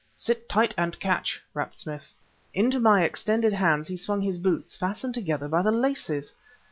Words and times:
"Sit 0.17 0.49
tight, 0.49 0.73
and 0.79 0.99
catch!" 0.99 1.39
rapped 1.53 1.81
Smith. 1.81 2.11
Into 2.55 2.79
my 2.79 3.03
extended 3.03 3.53
hands 3.53 3.87
he 3.87 3.95
swung 3.97 4.21
his 4.21 4.39
boots, 4.39 4.75
fastened 4.75 5.13
together 5.13 5.47
by 5.47 5.61
the 5.61 5.71
laces! 5.71 6.33